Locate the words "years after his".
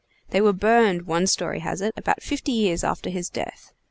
2.53-3.29